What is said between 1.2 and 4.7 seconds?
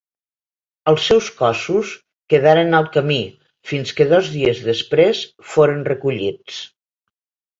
cossos quedaren al camí, fins que dos dies